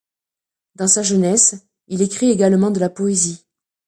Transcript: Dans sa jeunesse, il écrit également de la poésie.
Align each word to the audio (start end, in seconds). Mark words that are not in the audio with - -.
Dans 0.73 0.87
sa 0.87 1.03
jeunesse, 1.03 1.63
il 1.87 2.01
écrit 2.01 2.31
également 2.31 2.71
de 2.71 2.79
la 2.79 2.89
poésie. 2.89 3.45